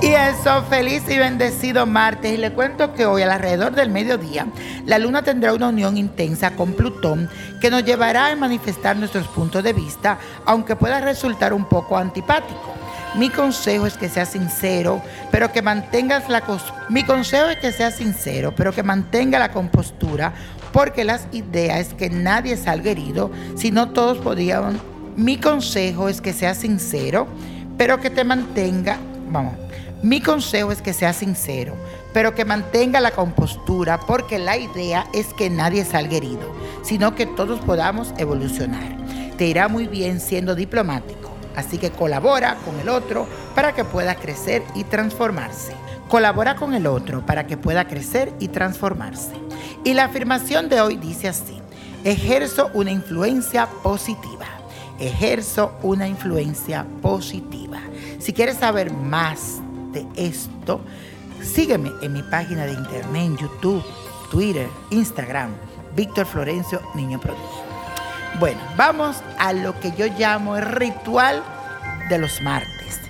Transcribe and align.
Bueno, 0.00 0.68
feliz 0.70 1.02
y 1.08 1.18
bendecido 1.18 1.86
martes 1.86 2.32
y 2.32 2.36
le 2.36 2.52
cuento 2.52 2.94
que 2.94 3.04
hoy 3.04 3.22
alrededor 3.22 3.74
del 3.74 3.90
mediodía 3.90 4.46
la 4.86 4.98
luna 4.98 5.22
tendrá 5.22 5.52
una 5.52 5.68
unión 5.68 5.96
intensa 5.96 6.52
con 6.52 6.72
Plutón 6.72 7.28
que 7.60 7.70
nos 7.70 7.84
llevará 7.84 8.28
a 8.30 8.36
manifestar 8.36 8.96
nuestros 8.96 9.26
puntos 9.28 9.62
de 9.64 9.72
vista, 9.72 10.18
aunque 10.44 10.76
pueda 10.76 11.00
resultar 11.00 11.52
un 11.52 11.64
poco 11.64 11.98
antipático. 11.98 12.74
Mi 13.16 13.28
consejo 13.28 13.86
es 13.86 13.98
que 13.98 14.08
seas 14.08 14.30
sincero, 14.30 15.02
pero 15.32 15.52
que 15.52 15.62
mantengas 15.62 16.28
la 16.28 16.42
Mi 16.88 17.02
consejo 17.02 17.48
es 17.48 17.58
que 17.58 17.72
seas 17.72 17.96
sincero, 17.96 18.54
pero 18.56 18.72
que 18.72 18.82
mantenga 18.82 19.38
la 19.38 19.50
compostura, 19.50 20.32
porque 20.72 21.04
las 21.04 21.26
ideas 21.32 21.88
es 21.88 21.94
que 21.94 22.08
nadie 22.08 22.56
salga 22.56 22.92
herido, 22.92 23.30
si 23.56 23.72
no 23.72 23.90
todos 23.90 24.18
podrían. 24.18 24.78
Mi 25.16 25.38
consejo 25.38 26.08
es 26.08 26.20
que 26.20 26.32
seas 26.32 26.58
sincero, 26.58 27.26
pero 27.76 28.00
que 28.00 28.10
te 28.10 28.24
mantenga, 28.24 28.98
vamos, 29.28 29.54
mi 30.02 30.20
consejo 30.20 30.72
es 30.72 30.82
que 30.82 30.92
sea 30.92 31.12
sincero, 31.12 31.74
pero 32.12 32.34
que 32.34 32.44
mantenga 32.44 33.00
la 33.00 33.10
compostura 33.10 33.98
porque 34.00 34.38
la 34.38 34.56
idea 34.56 35.06
es 35.12 35.26
que 35.34 35.50
nadie 35.50 35.84
salga 35.84 36.16
herido, 36.16 36.54
sino 36.82 37.14
que 37.14 37.26
todos 37.26 37.60
podamos 37.60 38.14
evolucionar. 38.18 38.96
Te 39.36 39.46
irá 39.46 39.68
muy 39.68 39.86
bien 39.86 40.20
siendo 40.20 40.54
diplomático, 40.54 41.30
así 41.56 41.78
que 41.78 41.90
colabora 41.90 42.56
con 42.64 42.78
el 42.80 42.88
otro 42.88 43.26
para 43.54 43.74
que 43.74 43.84
pueda 43.84 44.14
crecer 44.14 44.62
y 44.74 44.84
transformarse. 44.84 45.72
Colabora 46.08 46.54
con 46.56 46.74
el 46.74 46.86
otro 46.86 47.26
para 47.26 47.46
que 47.46 47.56
pueda 47.56 47.88
crecer 47.88 48.32
y 48.38 48.48
transformarse. 48.48 49.34
Y 49.82 49.94
la 49.94 50.04
afirmación 50.04 50.68
de 50.68 50.80
hoy 50.80 50.96
dice 50.96 51.28
así, 51.28 51.60
ejerzo 52.04 52.70
una 52.74 52.92
influencia 52.92 53.66
positiva. 53.82 54.46
Ejerzo 54.98 55.72
una 55.82 56.06
influencia 56.08 56.86
positiva. 57.02 57.65
Si 58.26 58.32
quieres 58.32 58.56
saber 58.56 58.92
más 58.92 59.60
esto, 60.16 60.80
sígueme 61.40 61.92
en 62.02 62.12
mi 62.12 62.24
página 62.24 62.66
de 62.66 62.72
internet, 62.72 63.38
YouTube, 63.40 63.84
Twitter, 64.32 64.66
Instagram, 64.90 65.50
Víctor 65.94 66.26
Florencio, 66.26 66.82
Niño 66.96 67.20
Prodigio. 67.20 67.62
Bueno, 68.40 68.58
vamos 68.76 69.22
a 69.38 69.52
lo 69.52 69.78
que 69.78 69.92
yo 69.92 70.06
llamo 70.18 70.56
el 70.56 70.66
ritual 70.66 71.40
de 72.08 72.18
los 72.18 72.42
martes. 72.42 73.00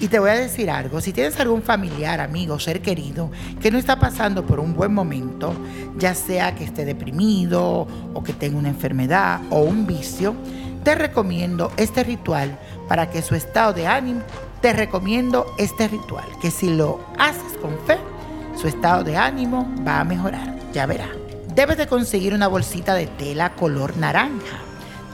Y 0.00 0.08
te 0.08 0.18
voy 0.18 0.30
a 0.30 0.34
decir 0.34 0.68
algo, 0.68 1.00
si 1.00 1.12
tienes 1.12 1.38
algún 1.38 1.62
familiar, 1.62 2.20
amigo, 2.20 2.58
ser 2.58 2.82
querido 2.82 3.30
que 3.60 3.70
no 3.70 3.78
está 3.78 4.00
pasando 4.00 4.44
por 4.44 4.58
un 4.58 4.74
buen 4.74 4.92
momento, 4.92 5.54
ya 5.96 6.12
sea 6.12 6.56
que 6.56 6.64
esté 6.64 6.84
deprimido 6.84 7.86
o 8.14 8.24
que 8.24 8.32
tenga 8.32 8.58
una 8.58 8.70
enfermedad 8.70 9.42
o 9.48 9.60
un 9.60 9.86
vicio, 9.86 10.34
te 10.82 10.96
recomiendo 10.96 11.70
este 11.76 12.02
ritual 12.02 12.58
para 12.88 13.10
que 13.10 13.22
su 13.22 13.36
estado 13.36 13.72
de 13.72 13.86
ánimo 13.86 14.22
te 14.66 14.72
recomiendo 14.72 15.54
este 15.58 15.86
ritual, 15.86 16.26
que 16.42 16.50
si 16.50 16.70
lo 16.70 16.98
haces 17.20 17.56
con 17.62 17.78
fe, 17.86 17.98
su 18.60 18.66
estado 18.66 19.04
de 19.04 19.16
ánimo 19.16 19.72
va 19.86 20.00
a 20.00 20.04
mejorar, 20.04 20.56
ya 20.72 20.86
verá. 20.86 21.08
Debes 21.54 21.78
de 21.78 21.86
conseguir 21.86 22.34
una 22.34 22.48
bolsita 22.48 22.94
de 22.94 23.06
tela 23.06 23.50
color 23.50 23.96
naranja, 23.96 24.58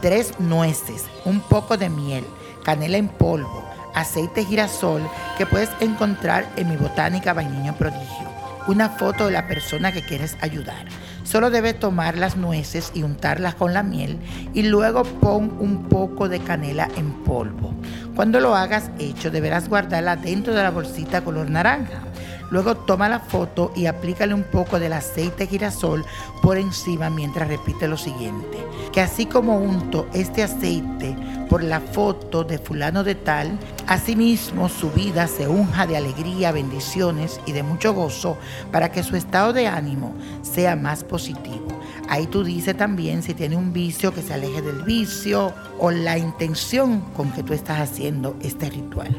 tres 0.00 0.40
nueces, 0.40 1.04
un 1.26 1.40
poco 1.40 1.76
de 1.76 1.90
miel, 1.90 2.24
canela 2.64 2.96
en 2.96 3.08
polvo, 3.08 3.62
aceite 3.94 4.42
girasol 4.46 5.02
que 5.36 5.44
puedes 5.44 5.68
encontrar 5.80 6.50
en 6.56 6.70
mi 6.70 6.76
botánica 6.76 7.34
Vainiño 7.34 7.74
Prodigio, 7.74 8.30
una 8.68 8.88
foto 8.88 9.26
de 9.26 9.32
la 9.32 9.48
persona 9.48 9.92
que 9.92 10.00
quieres 10.00 10.34
ayudar. 10.40 10.86
Solo 11.24 11.50
debes 11.50 11.78
tomar 11.78 12.16
las 12.16 12.36
nueces 12.36 12.90
y 12.94 13.02
untarlas 13.02 13.54
con 13.54 13.74
la 13.74 13.82
miel 13.82 14.18
y 14.54 14.62
luego 14.62 15.02
pon 15.02 15.54
un 15.60 15.90
poco 15.90 16.30
de 16.30 16.40
canela 16.40 16.88
en 16.96 17.12
polvo. 17.22 17.74
Cuando 18.14 18.40
lo 18.40 18.54
hagas 18.54 18.90
hecho, 18.98 19.30
deberás 19.30 19.68
guardarla 19.68 20.16
dentro 20.16 20.54
de 20.54 20.62
la 20.62 20.70
bolsita 20.70 21.24
color 21.24 21.48
naranja. 21.48 22.02
Luego 22.50 22.76
toma 22.76 23.08
la 23.08 23.20
foto 23.20 23.72
y 23.74 23.86
aplícale 23.86 24.34
un 24.34 24.42
poco 24.42 24.78
del 24.78 24.92
aceite 24.92 25.46
girasol 25.46 26.04
por 26.42 26.58
encima 26.58 27.08
mientras 27.08 27.48
repite 27.48 27.88
lo 27.88 27.96
siguiente. 27.96 28.58
Que 28.92 29.00
así 29.00 29.24
como 29.24 29.56
unto 29.56 30.06
este 30.12 30.42
aceite 30.42 31.16
por 31.48 31.64
la 31.64 31.80
foto 31.80 32.44
de 32.44 32.58
fulano 32.58 33.04
de 33.04 33.14
tal, 33.14 33.58
asimismo 33.86 34.68
su 34.68 34.90
vida 34.90 35.26
se 35.28 35.48
unja 35.48 35.86
de 35.86 35.96
alegría, 35.96 36.52
bendiciones 36.52 37.40
y 37.46 37.52
de 37.52 37.62
mucho 37.62 37.94
gozo 37.94 38.36
para 38.70 38.92
que 38.92 39.02
su 39.02 39.16
estado 39.16 39.54
de 39.54 39.68
ánimo 39.68 40.14
sea 40.42 40.76
más 40.76 41.04
positivo. 41.04 41.68
Ahí 42.12 42.26
tú 42.26 42.44
dices 42.44 42.76
también 42.76 43.22
si 43.22 43.32
tiene 43.32 43.56
un 43.56 43.72
vicio 43.72 44.12
que 44.12 44.20
se 44.20 44.34
aleje 44.34 44.60
del 44.60 44.82
vicio 44.82 45.50
o 45.78 45.90
la 45.90 46.18
intención 46.18 47.00
con 47.16 47.32
que 47.32 47.42
tú 47.42 47.54
estás 47.54 47.80
haciendo 47.80 48.36
este 48.42 48.68
ritual. 48.68 49.18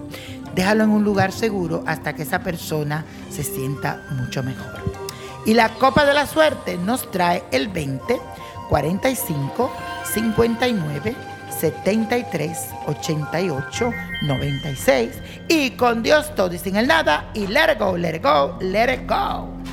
Déjalo 0.54 0.84
en 0.84 0.92
un 0.92 1.04
lugar 1.04 1.32
seguro 1.32 1.84
hasta 1.88 2.14
que 2.14 2.22
esa 2.22 2.44
persona 2.44 3.04
se 3.32 3.44
sienta 3.44 4.06
mucho 4.12 4.44
mejor. 4.44 4.80
Y 5.44 5.56
la 5.56 5.70
copa 5.70 6.06
de 6.06 6.14
la 6.14 6.28
suerte 6.28 6.78
nos 6.78 7.10
trae 7.10 7.44
el 7.52 7.70
20, 7.70 8.22
45, 8.70 9.72
59, 10.14 11.16
73, 11.60 12.58
88, 12.86 13.92
96. 14.22 15.10
Y 15.48 15.72
con 15.72 16.04
Dios 16.04 16.36
todo 16.36 16.54
y 16.54 16.60
sin 16.60 16.76
el 16.76 16.86
nada. 16.86 17.32
Y 17.34 17.48
let 17.48 17.72
it 17.72 17.80
go, 17.80 17.98
let 17.98 18.18
it 18.18 18.24
go, 18.24 18.56
let 18.62 18.94
it 18.94 19.10
go. 19.10 19.63